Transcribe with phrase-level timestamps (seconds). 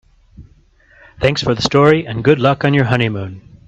[1.19, 3.43] Thanks for the story and good luck on your honeymoon.